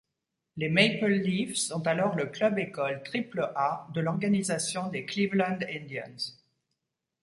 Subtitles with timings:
[0.57, 6.17] Les Maple Leafs sont alors le club école Triple-A de l'organisation des Cleveland Indians.